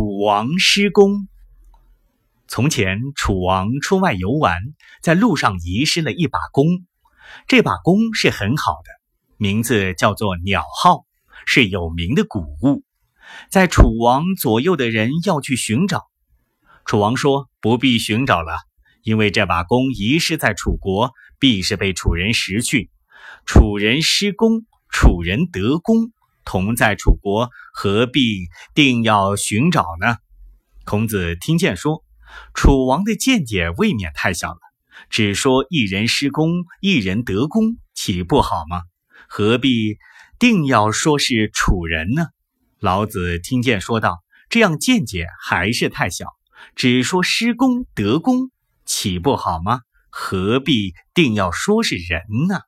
[0.00, 1.28] 楚王失弓。
[2.48, 4.58] 从前，楚王出外游玩，
[5.02, 6.86] 在路上遗失了一把弓。
[7.46, 8.90] 这把弓是很好的，
[9.36, 11.04] 名字叫做鸟号，
[11.44, 12.82] 是有名的古物。
[13.50, 16.06] 在楚王左右的人要去寻找。
[16.86, 18.54] 楚王说：“不必寻找了，
[19.02, 22.90] 因为这把弓遗失在楚国，必是被楚人拾去。
[23.44, 26.10] 楚人失弓，楚人得弓。”
[26.50, 30.16] 同在楚国，何必定要寻找呢？
[30.84, 32.02] 孔子听见说，
[32.54, 34.58] 楚王的见解未免太小了。
[35.10, 38.82] 只说一人失功，一人得功，岂不好吗？
[39.28, 39.98] 何必
[40.40, 42.26] 定要说是楚人呢？
[42.80, 44.18] 老子听见说道
[44.50, 46.26] ：“这样见解还是太小。
[46.74, 48.50] 只说失功得功，
[48.84, 49.82] 岂不好吗？
[50.10, 52.58] 何必定要说是人呢？”